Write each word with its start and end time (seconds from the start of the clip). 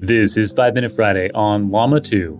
This 0.00 0.36
is 0.36 0.52
5 0.52 0.74
Minute 0.74 0.92
Friday 0.92 1.28
on 1.34 1.72
Llama 1.72 2.00
2. 2.00 2.38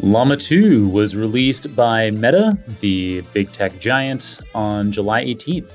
Llama 0.00 0.38
2 0.38 0.88
was 0.88 1.14
released 1.14 1.76
by 1.76 2.10
Meta, 2.10 2.58
the 2.80 3.20
big 3.34 3.52
tech 3.52 3.78
giant, 3.78 4.38
on 4.54 4.90
July 4.92 5.22
18th. 5.26 5.70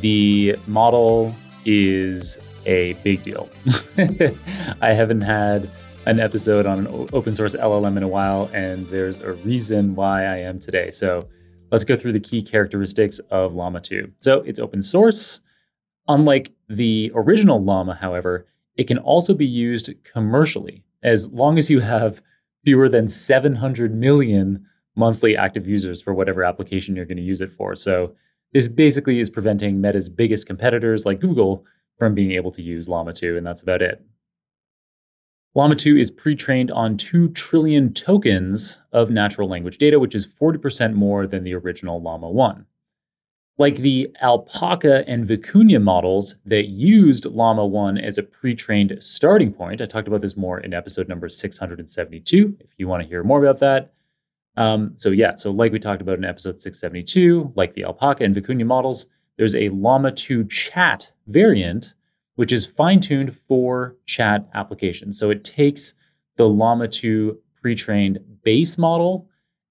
The 0.00 0.56
model 0.66 1.36
is 1.64 2.36
a 2.66 2.94
big 3.04 3.22
deal. 3.22 3.48
I 4.82 4.92
haven't 4.92 5.20
had 5.20 5.70
an 6.06 6.20
episode 6.20 6.66
on 6.66 6.80
an 6.80 7.08
open 7.12 7.34
source 7.34 7.54
LLM 7.54 7.96
in 7.96 8.02
a 8.02 8.08
while, 8.08 8.50
and 8.52 8.86
there's 8.86 9.20
a 9.22 9.32
reason 9.32 9.94
why 9.94 10.24
I 10.24 10.36
am 10.38 10.60
today. 10.60 10.90
So 10.90 11.28
let's 11.70 11.84
go 11.84 11.96
through 11.96 12.12
the 12.12 12.20
key 12.20 12.42
characteristics 12.42 13.18
of 13.30 13.54
Llama 13.54 13.80
2. 13.80 14.12
So 14.20 14.40
it's 14.42 14.60
open 14.60 14.82
source. 14.82 15.40
Unlike 16.06 16.52
the 16.68 17.10
original 17.14 17.62
Llama, 17.62 17.94
however, 17.94 18.46
it 18.76 18.84
can 18.84 18.98
also 18.98 19.34
be 19.34 19.46
used 19.46 19.90
commercially 20.04 20.84
as 21.02 21.30
long 21.32 21.56
as 21.56 21.70
you 21.70 21.80
have 21.80 22.20
fewer 22.64 22.88
than 22.88 23.08
700 23.08 23.94
million 23.94 24.66
monthly 24.96 25.36
active 25.36 25.66
users 25.66 26.02
for 26.02 26.12
whatever 26.12 26.44
application 26.44 26.96
you're 26.96 27.04
going 27.04 27.16
to 27.16 27.22
use 27.22 27.40
it 27.40 27.52
for. 27.52 27.74
So 27.74 28.14
this 28.52 28.68
basically 28.68 29.20
is 29.20 29.30
preventing 29.30 29.80
Meta's 29.80 30.08
biggest 30.08 30.46
competitors 30.46 31.04
like 31.04 31.20
Google 31.20 31.64
from 31.98 32.14
being 32.14 32.32
able 32.32 32.50
to 32.52 32.62
use 32.62 32.88
Llama 32.88 33.12
2, 33.12 33.36
and 33.36 33.46
that's 33.46 33.62
about 33.62 33.82
it. 33.82 34.04
Llama 35.56 35.76
2 35.76 35.96
is 35.96 36.10
pre 36.10 36.34
trained 36.34 36.70
on 36.72 36.96
2 36.96 37.28
trillion 37.28 37.92
tokens 37.92 38.78
of 38.92 39.10
natural 39.10 39.48
language 39.48 39.78
data, 39.78 40.00
which 40.00 40.14
is 40.14 40.26
40% 40.26 40.94
more 40.94 41.26
than 41.26 41.44
the 41.44 41.54
original 41.54 42.02
Llama 42.02 42.28
1. 42.28 42.66
Like 43.56 43.76
the 43.76 44.10
Alpaca 44.20 45.08
and 45.08 45.28
Vicuña 45.28 45.80
models 45.80 46.36
that 46.44 46.66
used 46.66 47.24
Llama 47.24 47.64
1 47.64 47.98
as 47.98 48.18
a 48.18 48.24
pre 48.24 48.56
trained 48.56 48.96
starting 48.98 49.52
point, 49.52 49.80
I 49.80 49.86
talked 49.86 50.08
about 50.08 50.22
this 50.22 50.36
more 50.36 50.58
in 50.58 50.74
episode 50.74 51.08
number 51.08 51.28
672, 51.28 52.56
if 52.58 52.70
you 52.76 52.88
want 52.88 53.04
to 53.04 53.08
hear 53.08 53.22
more 53.22 53.40
about 53.40 53.60
that. 53.60 53.92
Um, 54.56 54.94
so, 54.96 55.10
yeah, 55.10 55.36
so 55.36 55.52
like 55.52 55.70
we 55.70 55.78
talked 55.78 56.02
about 56.02 56.18
in 56.18 56.24
episode 56.24 56.60
672, 56.60 57.52
like 57.54 57.74
the 57.74 57.84
Alpaca 57.84 58.24
and 58.24 58.34
Vicuña 58.34 58.66
models, 58.66 59.06
there's 59.36 59.54
a 59.54 59.68
Llama 59.68 60.10
2 60.10 60.46
chat 60.46 61.12
variant, 61.28 61.94
which 62.36 62.52
is 62.52 62.66
fine 62.66 63.00
tuned 63.00 63.34
for 63.36 63.96
chat 64.06 64.48
applications. 64.54 65.18
So, 65.18 65.30
it 65.30 65.44
takes 65.44 65.94
the 66.36 66.48
Llama 66.48 66.88
2 66.88 67.38
pre 67.60 67.74
trained 67.74 68.18
base 68.42 68.76
model, 68.76 69.28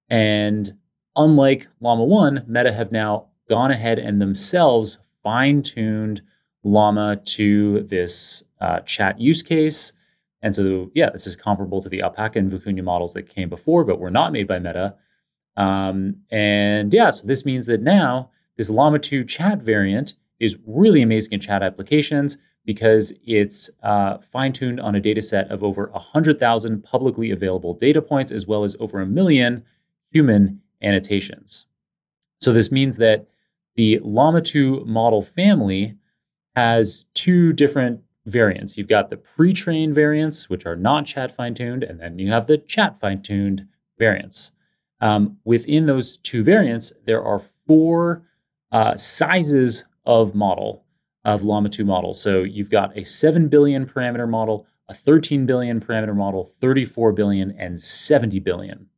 and 0.08 0.72
unlike 1.16 1.68
Llama 1.80 2.04
1, 2.04 2.44
Meta 2.46 2.72
have 2.72 2.92
now 2.92 3.28
gone 3.48 3.70
ahead 3.70 3.98
and 3.98 4.20
themselves 4.20 4.98
fine 5.22 5.62
tuned 5.62 6.22
Llama 6.62 7.16
to 7.16 7.82
this 7.88 8.42
uh, 8.60 8.80
chat 8.80 9.20
use 9.20 9.42
case. 9.42 9.92
And 10.42 10.54
so, 10.54 10.90
yeah, 10.94 11.10
this 11.10 11.26
is 11.26 11.36
comparable 11.36 11.80
to 11.82 11.88
the 11.88 12.02
Alpaca 12.02 12.38
and 12.38 12.52
Vicuña 12.52 12.82
models 12.82 13.14
that 13.14 13.28
came 13.28 13.48
before, 13.48 13.84
but 13.84 13.98
were 13.98 14.10
not 14.10 14.32
made 14.32 14.46
by 14.46 14.58
Meta. 14.58 14.94
Um, 15.56 16.16
and 16.30 16.92
yeah, 16.92 17.10
so 17.10 17.26
this 17.26 17.44
means 17.44 17.66
that 17.66 17.80
now 17.80 18.30
this 18.56 18.70
Llama 18.70 18.98
2 18.98 19.24
chat 19.24 19.62
variant 19.62 20.14
is 20.40 20.58
really 20.66 21.00
amazing 21.02 21.32
in 21.32 21.40
chat 21.40 21.62
applications 21.62 22.38
because 22.64 23.12
it's 23.26 23.70
uh, 23.82 24.18
fine 24.32 24.52
tuned 24.52 24.80
on 24.80 24.94
a 24.94 25.00
data 25.00 25.20
set 25.20 25.50
of 25.50 25.62
over 25.62 25.86
100,000 25.92 26.82
publicly 26.82 27.30
available 27.30 27.74
data 27.74 28.00
points, 28.00 28.32
as 28.32 28.46
well 28.46 28.64
as 28.64 28.74
over 28.80 29.00
a 29.00 29.06
million 29.06 29.64
human 30.10 30.60
annotations. 30.82 31.66
So 32.40 32.52
this 32.52 32.70
means 32.70 32.96
that 32.98 33.26
the 33.76 33.98
Llama 34.02 34.40
2 34.40 34.84
model 34.84 35.22
family 35.22 35.96
has 36.54 37.06
two 37.14 37.52
different 37.52 38.00
variants. 38.26 38.78
You've 38.78 38.88
got 38.88 39.10
the 39.10 39.16
pre 39.16 39.52
trained 39.52 39.94
variants, 39.94 40.48
which 40.48 40.66
are 40.66 40.76
not 40.76 41.06
chat 41.06 41.34
fine 41.34 41.54
tuned, 41.54 41.82
and 41.82 42.00
then 42.00 42.18
you 42.18 42.30
have 42.30 42.46
the 42.46 42.58
chat 42.58 42.98
fine 42.98 43.22
tuned 43.22 43.66
variants. 43.98 44.52
Um, 45.00 45.38
within 45.44 45.86
those 45.86 46.16
two 46.18 46.42
variants, 46.42 46.92
there 47.04 47.22
are 47.22 47.42
four 47.66 48.22
uh, 48.72 48.96
sizes 48.96 49.84
of 50.06 50.34
model, 50.34 50.83
of 51.24 51.42
Llama 51.42 51.68
2 51.68 51.84
models. 51.84 52.20
So 52.20 52.42
you've 52.42 52.70
got 52.70 52.96
a 52.96 53.04
7 53.04 53.48
billion 53.48 53.86
parameter 53.86 54.28
model, 54.28 54.66
a 54.88 54.94
13 54.94 55.46
billion 55.46 55.80
parameter 55.80 56.14
model, 56.14 56.44
34 56.60 57.12
billion, 57.12 57.50
and 57.52 57.80
70 57.80 58.40
billion. 58.40 58.88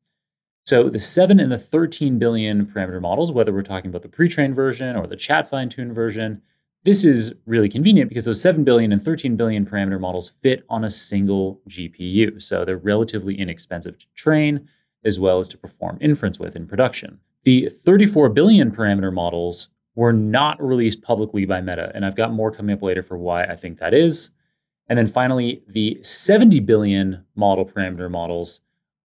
So 0.65 0.89
the 0.89 0.99
7 0.99 1.39
and 1.39 1.53
the 1.53 1.59
13 1.59 2.19
billion 2.19 2.67
parameter 2.67 3.01
models, 3.01 3.31
whether 3.31 3.53
we're 3.53 3.63
talking 3.63 3.89
about 3.89 4.03
the 4.03 4.09
pre-trained 4.09 4.57
version 4.57 4.97
or 4.97 5.07
the 5.07 5.15
chat 5.15 5.49
fine-tuned 5.49 5.95
version, 5.95 6.43
this 6.83 7.05
is 7.05 7.33
really 7.47 7.69
convenient 7.69 8.09
because 8.09 8.25
those 8.25 8.41
7 8.41 8.65
billion 8.65 8.93
and 8.93 9.03
13 9.03 9.37
billion 9.37 9.67
parameter 9.67 10.01
models 10.01 10.33
fit 10.43 10.65
on 10.69 10.85
a 10.85 10.91
single 10.91 11.61
GPU. 11.69 12.43
So 12.43 12.65
they're 12.65 12.77
relatively 12.77 13.39
inexpensive 13.39 13.99
to 13.99 14.07
train 14.15 14.69
as 15.05 15.21
well 15.21 15.39
as 15.39 15.49
to 15.49 15.59
perform 15.59 15.99
inference 16.01 16.39
with 16.39 16.57
in 16.57 16.67
production. 16.67 17.21
The 17.45 17.69
34 17.69 18.31
billion 18.31 18.73
parameter 18.73 19.13
models 19.13 19.69
were 19.97 20.13
not 20.13 20.63
released 20.63 21.03
publicly 21.03 21.45
by 21.47 21.61
Meta, 21.61 21.91
and 21.95 22.05
I've 22.05 22.15
got 22.15 22.33
more 22.33 22.53
coming 22.53 22.75
up 22.75 22.83
later 22.83 23.03
for 23.03 23.19
why 23.19 23.45
I 23.45 23.57
think 23.57 23.79
that 23.79 23.95
is. 23.95 24.31
And 24.89 24.99
then 24.99 25.09
finally, 25.09 25.63
the 25.67 25.99
70 26.03 26.61
billion 26.61 27.25
model 27.35 27.67
parameter 27.67 28.09
models 28.09 28.61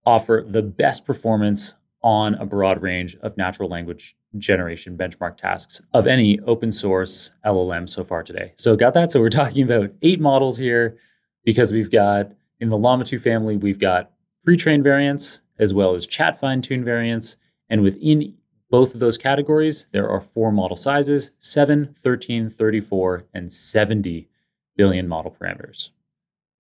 offer 0.06 0.46
the 0.48 0.62
best 0.62 1.06
performance 1.06 1.74
on 2.04 2.36
a 2.36 2.46
broad 2.46 2.82
range 2.82 3.16
of 3.22 3.38
natural 3.38 3.70
language 3.70 4.16
generation 4.38 4.98
benchmark 4.98 5.38
tasks 5.38 5.82
of 5.94 6.08
any 6.08 6.40
open 6.42 6.72
source 6.72 7.32
LLM 7.46 7.88
so 7.88 8.04
far 8.04 8.22
today. 8.22 8.54
So, 8.58 8.76
got 8.76 8.94
that? 8.94 9.12
So, 9.12 9.22
we're 9.22 9.30
talking 9.30 9.64
about 9.64 9.92
eight 10.02 10.20
models 10.20 10.58
here 10.58 10.98
because 11.44 11.72
we've 11.72 11.92
got 11.92 12.32
in 12.60 12.70
the 12.70 12.78
Llama 12.78 13.06
2 13.06 13.18
family, 13.18 13.58
we've 13.58 13.80
got 13.80 14.12
pre 14.44 14.58
trained 14.58 14.84
variants 14.84 15.40
as 15.58 15.74
well 15.74 15.96
as 15.96 16.06
chat 16.06 16.40
fine 16.40 16.62
tuned 16.62 16.86
variants. 16.86 17.38
And 17.70 17.82
within 17.82 18.36
both 18.72 18.94
of 18.94 19.02
those 19.02 19.18
categories, 19.18 19.86
there 19.92 20.10
are 20.10 20.22
four 20.22 20.52
model 20.52 20.78
sizes 20.78 21.32
7, 21.38 21.96
13, 22.02 22.50
34, 22.50 23.26
and 23.34 23.52
70 23.52 24.30
billion 24.78 25.08
model 25.08 25.36
parameters. 25.40 25.90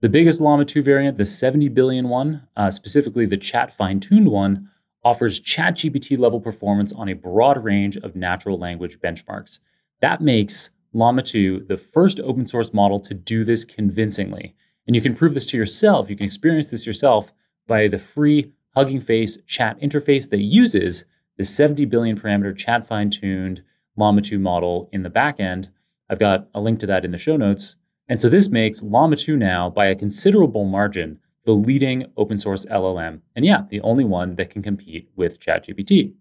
The 0.01 0.09
biggest 0.09 0.41
Llama 0.41 0.65
2 0.65 0.83
variant, 0.83 1.17
the 1.17 1.25
70 1.25 1.69
billion 1.69 2.09
one, 2.09 2.47
uh, 2.57 2.69
specifically 2.69 3.25
the 3.25 3.37
chat 3.37 3.75
fine 3.75 3.99
tuned 3.99 4.29
one, 4.29 4.69
offers 5.03 5.39
ChatGPT 5.39 6.19
level 6.19 6.41
performance 6.41 6.91
on 6.91 7.07
a 7.07 7.13
broad 7.13 7.63
range 7.63 7.97
of 7.97 8.15
natural 8.15 8.59
language 8.59 8.99
benchmarks. 8.99 9.59
That 10.01 10.21
makes 10.21 10.69
Llama 10.93 11.21
2 11.21 11.65
the 11.69 11.77
first 11.77 12.19
open 12.19 12.45
source 12.45 12.73
model 12.73 12.99
to 12.99 13.13
do 13.13 13.45
this 13.45 13.63
convincingly. 13.63 14.53
And 14.85 14.95
you 14.95 15.01
can 15.01 15.15
prove 15.15 15.33
this 15.33 15.45
to 15.47 15.57
yourself, 15.57 16.09
you 16.09 16.17
can 16.17 16.25
experience 16.25 16.69
this 16.69 16.85
yourself 16.85 17.31
by 17.67 17.87
the 17.87 17.99
free 17.99 18.51
Hugging 18.75 19.01
Face 19.01 19.37
chat 19.47 19.79
interface 19.79 20.29
that 20.29 20.39
uses 20.39 21.05
the 21.37 21.43
70 21.43 21.85
billion 21.85 22.19
parameter 22.19 22.55
chat 22.55 22.87
fine 22.87 23.09
tuned 23.09 23.63
Llama 23.97 24.21
2 24.21 24.39
model 24.39 24.89
in 24.91 25.03
the 25.03 25.09
backend. 25.09 25.69
I've 26.09 26.19
got 26.19 26.47
a 26.53 26.61
link 26.61 26.79
to 26.79 26.87
that 26.87 27.05
in 27.05 27.11
the 27.11 27.17
show 27.17 27.37
notes. 27.37 27.75
And 28.07 28.19
so 28.19 28.29
this 28.29 28.49
makes 28.49 28.83
Llama 28.83 29.15
2 29.15 29.37
now, 29.37 29.69
by 29.69 29.87
a 29.87 29.95
considerable 29.95 30.65
margin, 30.65 31.19
the 31.45 31.53
leading 31.53 32.05
open 32.17 32.37
source 32.37 32.65
LLM. 32.65 33.21
And 33.35 33.45
yeah, 33.45 33.63
the 33.69 33.81
only 33.81 34.03
one 34.03 34.35
that 34.35 34.49
can 34.49 34.61
compete 34.61 35.09
with 35.15 35.39
ChatGPT. 35.39 36.13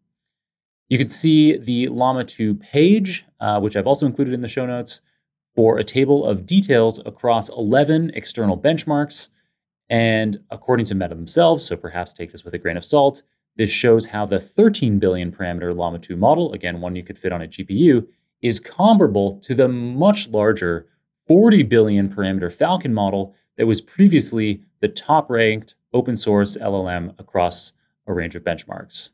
You 0.89 0.99
can 0.99 1.09
see 1.09 1.57
the 1.57 1.89
Llama 1.89 2.25
2 2.25 2.55
page, 2.55 3.25
uh, 3.41 3.61
which 3.61 3.77
I've 3.77 3.87
also 3.87 4.07
included 4.07 4.35
in 4.35 4.41
the 4.41 4.49
show 4.49 4.67
notes, 4.67 5.01
for 5.55 5.79
a 5.79 5.85
table 5.85 6.25
of 6.25 6.47
details 6.47 7.01
across 7.05 7.49
11 7.51 8.13
external 8.15 8.59
benchmarks. 8.59 9.29
And 9.89 10.41
according 10.51 10.87
to 10.87 10.95
Meta 10.95 11.15
themselves, 11.15 11.65
so 11.65 11.77
perhaps 11.77 12.13
take 12.13 12.31
this 12.31 12.45
with 12.45 12.55
a 12.55 12.59
grain 12.59 12.77
of 12.77 12.85
salt, 12.85 13.23
this 13.61 13.71
shows 13.71 14.07
how 14.07 14.25
the 14.25 14.41
13 14.41 14.99
billion 14.99 15.31
parameter 15.31 15.77
Llama 15.77 15.99
2 15.99 16.17
model, 16.17 16.55
again, 16.55 16.81
one 16.81 16.97
you 16.97 17.03
could 17.03 17.19
fit 17.19 17.31
on 17.31 17.43
a 17.43 17.47
GPU, 17.47 18.07
is 18.41 18.59
comparable 18.59 19.39
to 19.41 19.55
the 19.55 19.69
much 19.69 20.29
larger 20.29 20.87
40 21.29 21.65
billion 21.65 22.09
parameter 22.09 22.51
Falcon 22.51 22.95
model 22.95 23.35
that 23.59 23.67
was 23.67 23.83
previously 23.83 24.63
the 24.81 24.89
top 24.89 25.29
ranked 25.29 25.75
open 25.93 26.17
source 26.17 26.57
LLM 26.57 27.15
across 27.21 27.75
a 28.07 28.15
range 28.15 28.35
of 28.35 28.43
benchmarks. 28.43 29.11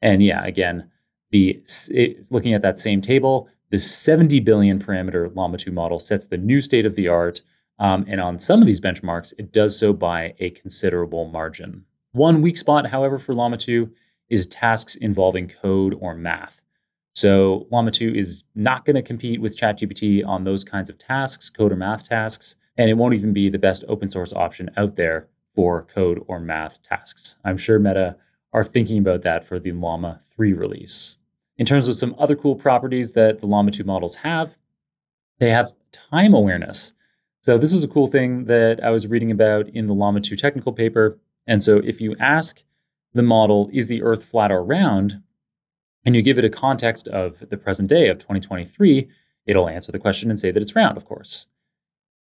And 0.00 0.22
yeah, 0.22 0.46
again, 0.46 0.90
the 1.30 1.60
it, 1.90 2.32
looking 2.32 2.54
at 2.54 2.62
that 2.62 2.78
same 2.78 3.02
table, 3.02 3.50
the 3.68 3.78
70 3.78 4.40
billion 4.40 4.78
parameter 4.78 5.30
Llama 5.36 5.58
2 5.58 5.70
model 5.72 6.00
sets 6.00 6.24
the 6.24 6.38
new 6.38 6.62
state 6.62 6.86
of 6.86 6.94
the 6.94 7.08
art. 7.08 7.42
Um, 7.78 8.06
and 8.08 8.18
on 8.18 8.40
some 8.40 8.62
of 8.62 8.66
these 8.66 8.80
benchmarks, 8.80 9.34
it 9.36 9.52
does 9.52 9.78
so 9.78 9.92
by 9.92 10.32
a 10.38 10.48
considerable 10.48 11.28
margin. 11.28 11.84
One 12.12 12.42
weak 12.42 12.56
spot, 12.56 12.90
however, 12.90 13.18
for 13.18 13.34
Llama 13.34 13.56
2 13.56 13.90
is 14.28 14.46
tasks 14.46 14.96
involving 14.96 15.48
code 15.48 15.94
or 16.00 16.14
math. 16.14 16.62
So 17.14 17.66
Llama 17.70 17.90
2 17.90 18.14
is 18.14 18.44
not 18.54 18.84
going 18.84 18.96
to 18.96 19.02
compete 19.02 19.40
with 19.40 19.56
ChatGPT 19.56 20.26
on 20.26 20.44
those 20.44 20.64
kinds 20.64 20.90
of 20.90 20.98
tasks, 20.98 21.50
code 21.50 21.72
or 21.72 21.76
math 21.76 22.08
tasks, 22.08 22.56
and 22.76 22.88
it 22.88 22.94
won't 22.94 23.14
even 23.14 23.32
be 23.32 23.48
the 23.48 23.58
best 23.58 23.84
open 23.88 24.10
source 24.10 24.32
option 24.32 24.70
out 24.76 24.96
there 24.96 25.28
for 25.54 25.82
code 25.82 26.24
or 26.26 26.40
math 26.40 26.82
tasks. 26.82 27.36
I'm 27.44 27.56
sure 27.56 27.78
Meta 27.78 28.16
are 28.52 28.64
thinking 28.64 28.98
about 28.98 29.22
that 29.22 29.44
for 29.44 29.58
the 29.60 29.72
Llama 29.72 30.20
3 30.34 30.52
release. 30.52 31.16
In 31.58 31.66
terms 31.66 31.88
of 31.88 31.96
some 31.96 32.14
other 32.18 32.36
cool 32.36 32.56
properties 32.56 33.12
that 33.12 33.40
the 33.40 33.46
Llama 33.46 33.70
2 33.70 33.84
models 33.84 34.16
have, 34.16 34.56
they 35.38 35.50
have 35.50 35.72
time 35.92 36.34
awareness. 36.34 36.92
So, 37.42 37.56
this 37.56 37.72
is 37.72 37.82
a 37.82 37.88
cool 37.88 38.06
thing 38.06 38.44
that 38.44 38.82
I 38.82 38.90
was 38.90 39.06
reading 39.06 39.30
about 39.30 39.68
in 39.68 39.86
the 39.86 39.94
Llama 39.94 40.20
2 40.20 40.36
technical 40.36 40.72
paper. 40.72 41.18
And 41.50 41.64
so, 41.64 41.78
if 41.78 42.00
you 42.00 42.14
ask 42.20 42.62
the 43.12 43.24
model, 43.24 43.68
is 43.72 43.88
the 43.88 44.04
Earth 44.04 44.22
flat 44.22 44.52
or 44.52 44.64
round? 44.64 45.20
And 46.04 46.14
you 46.14 46.22
give 46.22 46.38
it 46.38 46.44
a 46.44 46.48
context 46.48 47.08
of 47.08 47.42
the 47.50 47.56
present 47.56 47.88
day 47.88 48.08
of 48.08 48.18
2023, 48.18 49.08
it'll 49.46 49.68
answer 49.68 49.90
the 49.90 49.98
question 49.98 50.30
and 50.30 50.38
say 50.38 50.52
that 50.52 50.62
it's 50.62 50.76
round, 50.76 50.96
of 50.96 51.04
course. 51.04 51.48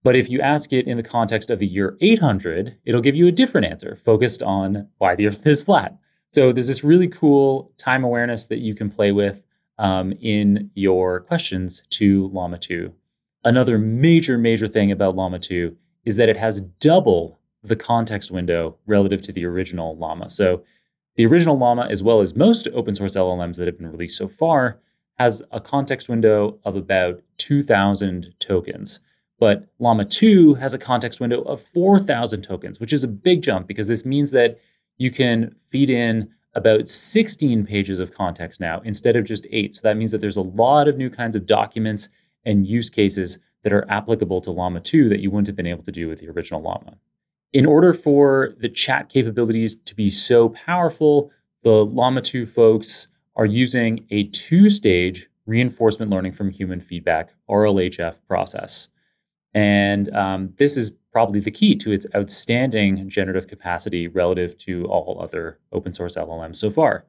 But 0.03 0.17
if 0.17 0.31
you 0.31 0.41
ask 0.41 0.73
it 0.73 0.89
in 0.89 0.97
the 0.97 1.03
context 1.03 1.51
of 1.51 1.59
the 1.59 1.67
year 1.67 1.99
800, 2.01 2.79
it'll 2.87 3.03
give 3.03 3.15
you 3.15 3.27
a 3.27 3.33
different 3.33 3.67
answer 3.67 3.99
focused 4.03 4.43
on 4.43 4.89
why 4.97 5.15
the 5.15 5.27
Earth 5.27 5.47
is 5.47 5.63
flat. 5.63 5.95
So 6.31 6.51
there's 6.51 6.69
this 6.69 6.83
really 6.83 7.09
cool 7.09 7.71
time 7.77 8.05
awareness 8.05 8.47
that 8.47 8.61
you 8.61 8.75
can 8.75 8.89
play 8.89 9.13
with 9.13 9.43
um, 9.79 10.15
in 10.23 10.71
your 10.73 11.21
questions 11.21 11.83
to 11.91 12.29
Llama 12.29 12.57
2. 12.57 12.91
Another 13.45 13.77
major, 13.77 14.39
major 14.39 14.69
thing 14.69 14.91
about 14.91 15.17
Llama 15.17 15.39
2 15.39 15.77
is 16.07 16.17
that 16.17 16.31
it 16.31 16.39
has 16.39 16.63
double 16.63 17.42
the 17.63 17.77
context 17.77 18.31
window 18.31 18.77
relative 18.87 19.23
to 19.23 19.33
the 19.33 19.45
original 19.45 19.97
Llama. 19.97 20.31
So 20.31 20.63
the 21.17 21.27
original 21.27 21.59
Llama, 21.59 21.87
as 21.91 22.03
well 22.03 22.21
as 22.21 22.35
most 22.35 22.69
open 22.73 22.95
source 22.95 23.17
LLMs 23.17 23.57
that 23.57 23.67
have 23.67 23.79
been 23.79 23.91
released 23.91 24.19
so 24.19 24.29
far, 24.29 24.79
has 25.19 25.43
a 25.51 25.61
context 25.61 26.09
window 26.09 26.59
of 26.65 26.75
about 26.75 27.23
2,000 27.37 28.35
tokens. 28.39 29.01
But 29.39 29.67
Llama 29.79 30.05
2 30.05 30.55
has 30.55 30.73
a 30.73 30.79
context 30.79 31.21
window 31.21 31.43
of 31.43 31.63
4,000 31.75 32.43
tokens, 32.43 32.81
which 32.81 32.93
is 32.93 33.05
a 33.05 33.09
big 33.09 33.43
jump 33.43 33.67
because 33.67 33.89
this 33.89 34.05
means 34.05 34.31
that 34.31 34.59
you 34.99 35.11
can 35.11 35.55
feed 35.69 35.91
in 35.91 36.31
about 36.55 36.89
16 36.89 37.67
pages 37.67 37.99
of 37.99 38.15
context 38.15 38.61
now 38.61 38.81
instead 38.85 39.17
of 39.17 39.25
just 39.25 39.47
eight. 39.51 39.75
So 39.75 39.81
that 39.83 39.97
means 39.97 40.13
that 40.13 40.21
there's 40.21 40.37
a 40.37 40.43
lot 40.43 40.89
of 40.89 40.97
new 40.97 41.11
kinds 41.11 41.35
of 41.35 41.47
documents 41.47 42.09
and 42.45 42.67
use 42.67 42.91
cases 42.91 43.39
that 43.63 43.73
are 43.73 43.89
applicable 43.91 44.41
to 44.43 44.51
Llama 44.51 44.81
2 44.81 45.09
that 45.09 45.21
you 45.21 45.31
wouldn't 45.31 45.47
have 45.47 45.57
been 45.57 45.67
able 45.67 45.85
to 45.85 45.93
do 45.93 46.09
with 46.09 46.21
the 46.21 46.29
original 46.29 46.63
Llama. 46.63 46.97
In 47.53 47.67
order 47.67 47.93
for 47.93 48.55
the 48.59 48.69
chat 48.69 49.09
capabilities 49.11 49.75
to 49.75 49.95
be 49.95 50.11
so 50.11 50.49
powerful, 50.49 51.31
the 51.63 51.85
Llama 51.85 52.23
2 52.23 52.47
folks 52.47 53.09
are 53.37 53.45
using 53.45 54.07
a 54.11 54.25
two 54.25 54.71
stage 54.71 55.29
reinforcement 55.45 56.11
learning 56.11 56.33
from 56.33 56.51
human 56.51 56.81
feedback, 56.81 57.35
RLHF 57.51 58.17
process. 58.27 58.89
And 59.53 60.15
um, 60.15 60.55
this 60.57 60.77
is 60.77 60.93
probably 61.13 61.41
the 61.41 61.51
key 61.51 61.75
to 61.77 61.93
its 61.93 62.07
outstanding 62.17 63.09
generative 63.09 63.49
capacity 63.49 64.09
relative 64.09 64.57
to 64.59 64.87
all 64.87 65.21
other 65.23 65.59
open 65.73 65.93
source 65.93 66.17
LLMs 66.17 66.57
so 66.57 66.71
far. 66.71 67.05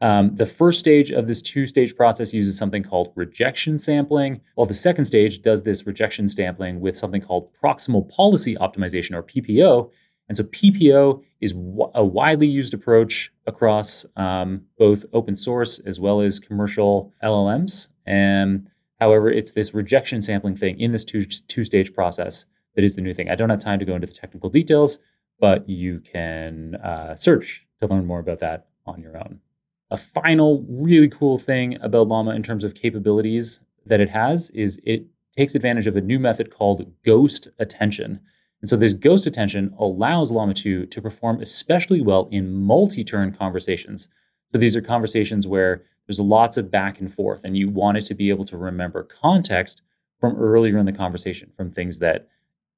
Um, 0.00 0.36
the 0.36 0.46
first 0.46 0.78
stage 0.78 1.10
of 1.10 1.26
this 1.26 1.42
two 1.42 1.66
stage 1.66 1.96
process 1.96 2.32
uses 2.32 2.56
something 2.56 2.82
called 2.82 3.12
rejection 3.16 3.78
sampling, 3.78 4.40
while 4.54 4.66
the 4.66 4.74
second 4.74 5.06
stage 5.06 5.42
does 5.42 5.62
this 5.62 5.86
rejection 5.86 6.28
sampling 6.28 6.80
with 6.80 6.96
something 6.96 7.20
called 7.20 7.50
proximal 7.54 8.08
policy 8.08 8.54
optimization 8.56 9.12
or 9.12 9.22
PPO. 9.22 9.90
And 10.28 10.36
so 10.36 10.44
PPO 10.44 11.22
is 11.40 11.52
w- 11.52 11.90
a 11.94 12.04
widely 12.04 12.46
used 12.46 12.74
approach 12.74 13.32
across 13.46 14.06
um, 14.16 14.62
both 14.78 15.04
open 15.12 15.34
source 15.34 15.80
as 15.80 15.98
well 15.98 16.20
as 16.20 16.38
commercial 16.38 17.12
LLMs. 17.24 17.88
And 18.06 18.68
however, 19.00 19.30
it's 19.30 19.52
this 19.52 19.74
rejection 19.74 20.22
sampling 20.22 20.54
thing 20.54 20.78
in 20.78 20.92
this 20.92 21.04
two, 21.04 21.24
two 21.24 21.64
stage 21.64 21.92
process 21.92 22.44
that 22.76 22.84
is 22.84 22.94
the 22.94 23.02
new 23.02 23.14
thing. 23.14 23.30
I 23.30 23.34
don't 23.34 23.50
have 23.50 23.58
time 23.58 23.80
to 23.80 23.84
go 23.84 23.94
into 23.94 24.06
the 24.06 24.12
technical 24.12 24.50
details, 24.50 24.98
but 25.40 25.68
you 25.68 26.00
can 26.00 26.76
uh, 26.76 27.16
search 27.16 27.66
to 27.80 27.88
learn 27.88 28.06
more 28.06 28.20
about 28.20 28.38
that 28.40 28.68
on 28.86 29.00
your 29.00 29.16
own. 29.16 29.40
A 29.90 29.96
final 29.96 30.66
really 30.68 31.08
cool 31.08 31.38
thing 31.38 31.78
about 31.80 32.08
Llama 32.08 32.34
in 32.34 32.42
terms 32.42 32.64
of 32.64 32.74
capabilities 32.74 33.60
that 33.86 34.00
it 34.00 34.10
has 34.10 34.50
is 34.50 34.78
it 34.84 35.06
takes 35.36 35.54
advantage 35.54 35.86
of 35.86 35.96
a 35.96 36.00
new 36.00 36.18
method 36.18 36.50
called 36.50 36.92
ghost 37.04 37.48
attention. 37.58 38.20
And 38.60 38.68
so 38.68 38.76
this 38.76 38.92
ghost 38.92 39.26
attention 39.26 39.74
allows 39.78 40.30
Llama 40.30 40.52
2 40.52 40.86
to 40.86 41.02
perform 41.02 41.40
especially 41.40 42.02
well 42.02 42.28
in 42.30 42.52
multi-turn 42.52 43.32
conversations. 43.32 44.08
So 44.52 44.58
these 44.58 44.76
are 44.76 44.82
conversations 44.82 45.46
where 45.46 45.82
there's 46.06 46.20
lots 46.20 46.56
of 46.56 46.70
back 46.70 47.00
and 47.00 47.12
forth 47.12 47.44
and 47.44 47.56
you 47.56 47.68
want 47.68 47.98
it 47.98 48.04
to 48.06 48.14
be 48.14 48.30
able 48.30 48.44
to 48.46 48.56
remember 48.56 49.02
context 49.04 49.82
from 50.20 50.36
earlier 50.36 50.76
in 50.78 50.86
the 50.86 50.92
conversation, 50.92 51.52
from 51.56 51.70
things 51.70 51.98
that 52.00 52.28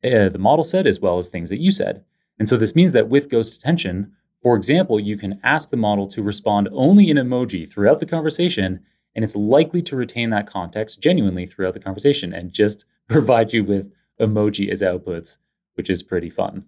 uh, 0.04 0.28
the 0.28 0.38
model 0.38 0.64
said 0.64 0.86
as 0.86 1.00
well 1.00 1.18
as 1.18 1.28
things 1.28 1.48
that 1.48 1.60
you 1.60 1.70
said. 1.70 2.04
And 2.38 2.48
so 2.48 2.56
this 2.56 2.74
means 2.74 2.92
that 2.92 3.08
with 3.08 3.30
ghost 3.30 3.54
attention, 3.54 4.12
for 4.42 4.56
example, 4.56 4.98
you 4.98 5.16
can 5.16 5.38
ask 5.42 5.70
the 5.70 5.76
model 5.76 6.08
to 6.08 6.22
respond 6.22 6.68
only 6.72 7.10
in 7.10 7.16
emoji 7.18 7.70
throughout 7.70 8.00
the 8.00 8.06
conversation, 8.06 8.80
and 9.14 9.22
it's 9.22 9.36
likely 9.36 9.82
to 9.82 9.96
retain 9.96 10.30
that 10.30 10.48
context 10.48 11.00
genuinely 11.00 11.46
throughout 11.46 11.74
the 11.74 11.80
conversation 11.80 12.32
and 12.32 12.52
just 12.52 12.84
provide 13.08 13.52
you 13.52 13.64
with 13.64 13.92
emoji 14.20 14.70
as 14.70 14.82
outputs, 14.82 15.36
which 15.74 15.90
is 15.90 16.02
pretty 16.02 16.30
fun. 16.30 16.64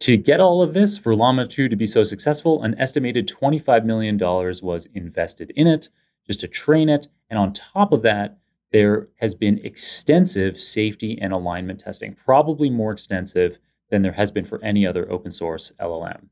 To 0.00 0.16
get 0.16 0.40
all 0.40 0.62
of 0.62 0.74
this, 0.74 0.98
for 0.98 1.14
Llama 1.14 1.46
2 1.46 1.68
to 1.68 1.76
be 1.76 1.86
so 1.86 2.02
successful, 2.02 2.62
an 2.62 2.74
estimated 2.78 3.28
$25 3.28 3.84
million 3.84 4.18
was 4.18 4.88
invested 4.94 5.52
in 5.54 5.66
it 5.66 5.90
just 6.26 6.40
to 6.40 6.48
train 6.48 6.88
it. 6.88 7.08
And 7.30 7.38
on 7.38 7.52
top 7.52 7.92
of 7.92 8.02
that, 8.02 8.38
there 8.72 9.08
has 9.20 9.34
been 9.34 9.58
extensive 9.58 10.60
safety 10.60 11.18
and 11.20 11.32
alignment 11.32 11.80
testing, 11.80 12.14
probably 12.14 12.70
more 12.70 12.90
extensive 12.90 13.58
than 13.90 14.02
there 14.02 14.12
has 14.12 14.32
been 14.32 14.44
for 14.44 14.62
any 14.64 14.86
other 14.86 15.10
open 15.10 15.30
source 15.30 15.72
LLM. 15.78 16.28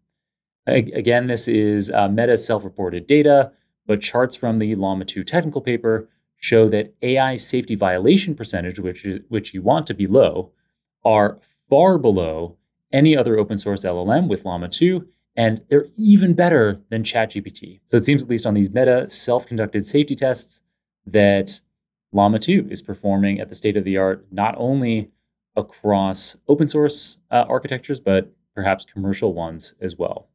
Again, 0.67 1.27
this 1.27 1.49
is 1.49 1.91
uh, 1.91 2.09
Meta 2.09 2.37
self 2.37 2.65
reported 2.65 3.07
data, 3.07 3.53
but 3.87 4.01
charts 4.01 4.37
from 4.37 4.59
the 4.59 4.75
Llama 4.75 5.05
2 5.05 5.25
technical 5.25 5.61
paper 5.61 6.09
show 6.37 6.69
that 6.69 6.95
AI 7.03 7.37
safety 7.37 7.75
violation 7.75 8.35
percentage, 8.35 8.79
which, 8.79 9.05
is, 9.05 9.21
which 9.29 9.53
you 9.53 9.63
want 9.63 9.87
to 9.87 9.95
be 9.95 10.07
low, 10.07 10.53
are 11.05 11.39
far 11.69 11.99
below 11.99 12.57
any 12.93 13.17
other 13.17 13.39
open 13.39 13.59
source 13.59 13.85
LLM 13.85 14.29
with 14.29 14.45
Llama 14.45 14.69
2, 14.69 15.07
and 15.37 15.63
they're 15.69 15.87
even 15.97 16.35
better 16.35 16.81
than 16.91 17.03
ChatGPT. 17.03 17.81
So 17.87 17.97
it 17.97 18.05
seems, 18.05 18.23
at 18.23 18.29
least 18.29 18.47
on 18.47 18.55
these 18.55 18.71
Meta 18.71 19.09
self 19.09 19.47
conducted 19.47 19.87
safety 19.87 20.15
tests, 20.15 20.63
that 21.07 21.61
Llama 22.13 22.39
2 22.39 22.69
is 22.71 22.83
performing 22.83 23.41
at 23.41 23.49
the 23.49 23.55
state 23.55 23.77
of 23.77 23.85
the 23.85 23.97
art, 23.97 24.27
not 24.31 24.55
only 24.59 25.11
across 25.57 26.37
open 26.49 26.69
source 26.69 27.17
uh, 27.31 27.45
architectures, 27.49 28.01
but 28.01 28.33
perhaps 28.55 28.85
commercial 28.85 29.33
ones 29.33 29.75
as 29.81 29.97
well. 29.97 30.29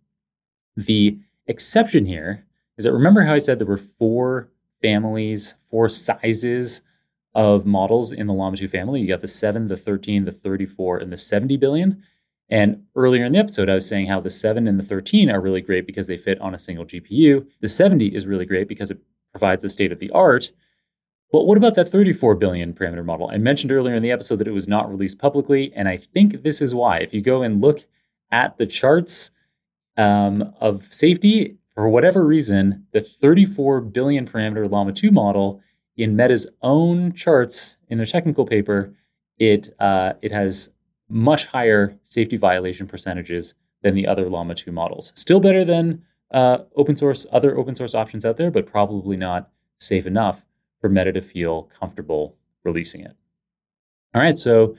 The 0.75 1.19
exception 1.47 2.05
here 2.05 2.45
is 2.77 2.85
that 2.85 2.93
remember 2.93 3.23
how 3.23 3.33
I 3.33 3.39
said 3.39 3.59
there 3.59 3.67
were 3.67 3.77
four 3.77 4.49
families, 4.81 5.55
four 5.69 5.89
sizes 5.89 6.81
of 7.33 7.65
models 7.65 8.11
in 8.11 8.27
the 8.27 8.33
Llama 8.33 8.57
2 8.57 8.67
family? 8.67 9.01
You 9.01 9.07
got 9.07 9.21
the 9.21 9.27
7, 9.27 9.67
the 9.67 9.77
13, 9.77 10.25
the 10.25 10.31
34, 10.31 10.99
and 10.99 11.11
the 11.11 11.17
70 11.17 11.57
billion. 11.57 12.03
And 12.49 12.83
earlier 12.95 13.25
in 13.25 13.31
the 13.31 13.39
episode, 13.39 13.69
I 13.69 13.73
was 13.73 13.87
saying 13.87 14.07
how 14.07 14.19
the 14.19 14.29
7 14.29 14.67
and 14.67 14.79
the 14.79 14.83
13 14.83 15.29
are 15.29 15.41
really 15.41 15.61
great 15.61 15.87
because 15.87 16.07
they 16.07 16.17
fit 16.17 16.39
on 16.41 16.53
a 16.53 16.59
single 16.59 16.85
GPU. 16.85 17.47
The 17.59 17.67
70 17.67 18.15
is 18.15 18.27
really 18.27 18.45
great 18.45 18.67
because 18.67 18.91
it 18.91 18.99
provides 19.31 19.63
the 19.63 19.69
state 19.69 19.91
of 19.91 19.99
the 19.99 20.11
art. 20.11 20.51
But 21.31 21.45
what 21.45 21.57
about 21.57 21.75
that 21.75 21.89
34 21.89 22.35
billion 22.35 22.73
parameter 22.73 23.03
model? 23.03 23.29
I 23.29 23.37
mentioned 23.37 23.71
earlier 23.71 23.95
in 23.95 24.03
the 24.03 24.11
episode 24.11 24.37
that 24.37 24.47
it 24.47 24.51
was 24.51 24.67
not 24.67 24.89
released 24.89 25.19
publicly, 25.19 25.73
and 25.75 25.89
I 25.89 25.97
think 25.97 26.43
this 26.43 26.61
is 26.61 26.75
why. 26.75 26.99
If 26.99 27.13
you 27.13 27.21
go 27.21 27.41
and 27.41 27.61
look 27.61 27.85
at 28.31 28.57
the 28.57 28.67
charts, 28.67 29.31
um, 29.97 30.53
of 30.59 30.93
safety, 30.93 31.57
for 31.73 31.89
whatever 31.89 32.25
reason, 32.25 32.85
the 32.91 33.01
34 33.01 33.81
billion 33.81 34.27
parameter 34.27 34.69
Llama 34.69 34.93
2 34.93 35.11
model 35.11 35.61
in 35.97 36.15
Meta's 36.15 36.47
own 36.61 37.13
charts 37.13 37.77
in 37.87 37.97
their 37.97 38.07
technical 38.07 38.45
paper, 38.45 38.93
it 39.37 39.73
uh, 39.79 40.13
it 40.21 40.31
has 40.31 40.69
much 41.07 41.45
higher 41.47 41.97
safety 42.01 42.37
violation 42.37 42.87
percentages 42.87 43.55
than 43.83 43.93
the 43.93 44.07
other 44.07 44.29
Llama 44.29 44.55
2 44.55 44.71
models. 44.71 45.13
Still 45.15 45.39
better 45.39 45.63
than 45.63 46.03
uh, 46.31 46.59
open 46.75 46.95
source 46.95 47.25
other 47.31 47.57
open 47.57 47.75
source 47.75 47.93
options 47.93 48.25
out 48.25 48.37
there, 48.37 48.51
but 48.51 48.65
probably 48.65 49.17
not 49.17 49.49
safe 49.77 50.05
enough 50.05 50.41
for 50.81 50.89
Meta 50.89 51.11
to 51.11 51.21
feel 51.21 51.69
comfortable 51.79 52.35
releasing 52.63 53.01
it. 53.01 53.15
All 54.13 54.21
right, 54.21 54.37
so 54.37 54.75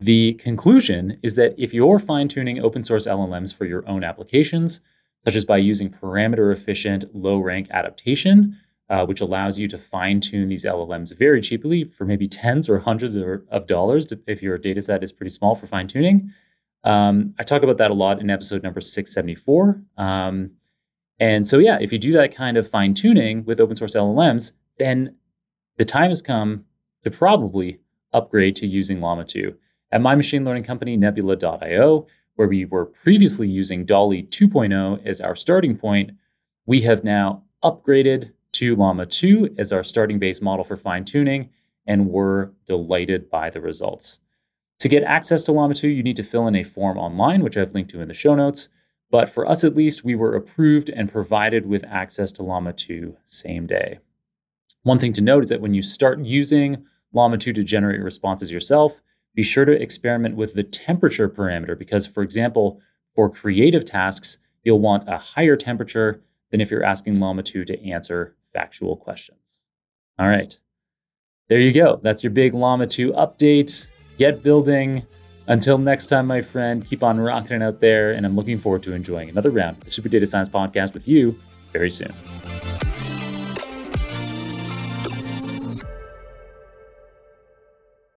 the 0.00 0.34
conclusion 0.34 1.18
is 1.22 1.34
that 1.34 1.54
if 1.58 1.74
you're 1.74 1.98
fine 1.98 2.28
tuning 2.28 2.58
open 2.58 2.82
source 2.82 3.06
LLMs 3.06 3.54
for 3.54 3.66
your 3.66 3.86
own 3.86 4.02
applications, 4.02 4.80
such 5.24 5.36
as 5.36 5.44
by 5.44 5.58
using 5.58 5.90
parameter 5.90 6.52
efficient 6.52 7.14
low 7.14 7.38
rank 7.38 7.68
adaptation, 7.70 8.56
uh, 8.88 9.04
which 9.04 9.20
allows 9.20 9.58
you 9.58 9.68
to 9.68 9.78
fine 9.78 10.20
tune 10.20 10.48
these 10.48 10.64
LLMs 10.64 11.16
very 11.16 11.40
cheaply 11.40 11.84
for 11.84 12.04
maybe 12.04 12.26
tens 12.26 12.68
or 12.68 12.80
hundreds 12.80 13.14
of, 13.14 13.42
of 13.50 13.66
dollars 13.66 14.12
if 14.26 14.42
your 14.42 14.56
data 14.56 14.80
set 14.80 15.04
is 15.04 15.12
pretty 15.12 15.30
small 15.30 15.54
for 15.54 15.66
fine 15.66 15.86
tuning. 15.86 16.32
Um, 16.82 17.34
I 17.38 17.44
talk 17.44 17.62
about 17.62 17.76
that 17.76 17.90
a 17.90 17.94
lot 17.94 18.20
in 18.20 18.30
episode 18.30 18.62
number 18.62 18.80
674. 18.80 19.82
Um, 19.98 20.52
and 21.18 21.46
so, 21.46 21.58
yeah, 21.58 21.78
if 21.78 21.92
you 21.92 21.98
do 21.98 22.12
that 22.14 22.34
kind 22.34 22.56
of 22.56 22.68
fine 22.68 22.94
tuning 22.94 23.44
with 23.44 23.60
open 23.60 23.76
source 23.76 23.94
LLMs, 23.94 24.52
then 24.78 25.16
the 25.76 25.84
time 25.84 26.08
has 26.08 26.22
come 26.22 26.64
to 27.04 27.10
probably 27.10 27.80
upgrade 28.12 28.56
to 28.56 28.66
using 28.66 29.00
Llama 29.00 29.24
2. 29.24 29.54
At 29.92 30.00
my 30.00 30.14
machine 30.14 30.44
learning 30.44 30.64
company, 30.64 30.96
Nebula.io, 30.96 32.06
where 32.36 32.48
we 32.48 32.64
were 32.64 32.86
previously 32.86 33.48
using 33.48 33.84
Dolly 33.84 34.22
2.0 34.22 35.04
as 35.04 35.20
our 35.20 35.34
starting 35.34 35.76
point, 35.76 36.12
we 36.64 36.82
have 36.82 37.02
now 37.02 37.42
upgraded 37.64 38.32
to 38.52 38.76
Llama 38.76 39.06
2 39.06 39.56
as 39.58 39.72
our 39.72 39.82
starting 39.82 40.18
base 40.18 40.40
model 40.40 40.64
for 40.64 40.76
fine 40.76 41.04
tuning, 41.04 41.50
and 41.86 42.06
we're 42.08 42.50
delighted 42.66 43.28
by 43.28 43.50
the 43.50 43.60
results. 43.60 44.20
To 44.78 44.88
get 44.88 45.02
access 45.02 45.42
to 45.44 45.52
Llama 45.52 45.74
2, 45.74 45.88
you 45.88 46.02
need 46.02 46.16
to 46.16 46.22
fill 46.22 46.46
in 46.46 46.54
a 46.54 46.62
form 46.62 46.96
online, 46.96 47.42
which 47.42 47.56
I've 47.56 47.74
linked 47.74 47.90
to 47.90 48.00
in 48.00 48.08
the 48.08 48.14
show 48.14 48.34
notes. 48.34 48.68
But 49.10 49.28
for 49.28 49.46
us 49.46 49.64
at 49.64 49.76
least, 49.76 50.04
we 50.04 50.14
were 50.14 50.36
approved 50.36 50.88
and 50.88 51.10
provided 51.10 51.66
with 51.66 51.84
access 51.84 52.30
to 52.32 52.44
Llama 52.44 52.72
2 52.72 53.16
same 53.24 53.66
day. 53.66 53.98
One 54.84 55.00
thing 55.00 55.12
to 55.14 55.20
note 55.20 55.42
is 55.42 55.50
that 55.50 55.60
when 55.60 55.74
you 55.74 55.82
start 55.82 56.20
using 56.20 56.86
Llama 57.12 57.38
2 57.38 57.52
to 57.52 57.64
generate 57.64 58.00
responses 58.00 58.52
yourself, 58.52 59.02
be 59.34 59.42
sure 59.42 59.64
to 59.64 59.72
experiment 59.72 60.36
with 60.36 60.54
the 60.54 60.62
temperature 60.62 61.28
parameter 61.28 61.78
because, 61.78 62.06
for 62.06 62.22
example, 62.22 62.80
for 63.14 63.30
creative 63.30 63.84
tasks, 63.84 64.38
you'll 64.64 64.80
want 64.80 65.08
a 65.08 65.18
higher 65.18 65.56
temperature 65.56 66.22
than 66.50 66.60
if 66.60 66.70
you're 66.70 66.84
asking 66.84 67.20
Llama 67.20 67.42
2 67.42 67.64
to 67.64 67.88
answer 67.88 68.36
factual 68.52 68.96
questions. 68.96 69.60
All 70.18 70.28
right. 70.28 70.58
There 71.48 71.60
you 71.60 71.72
go. 71.72 72.00
That's 72.02 72.22
your 72.22 72.30
big 72.30 72.54
Llama 72.54 72.86
2 72.86 73.12
update. 73.12 73.86
Get 74.18 74.42
building. 74.42 75.06
Until 75.46 75.78
next 75.78 76.06
time, 76.06 76.26
my 76.26 76.42
friend, 76.42 76.86
keep 76.86 77.02
on 77.02 77.18
rocking 77.18 77.62
out 77.62 77.80
there. 77.80 78.10
And 78.12 78.24
I'm 78.26 78.36
looking 78.36 78.58
forward 78.58 78.82
to 78.84 78.92
enjoying 78.92 79.30
another 79.30 79.50
round 79.50 79.78
of 79.78 79.84
the 79.84 79.90
Super 79.90 80.08
Data 80.08 80.26
Science 80.26 80.48
Podcast 80.48 80.94
with 80.94 81.08
you 81.08 81.38
very 81.72 81.90
soon. 81.90 82.12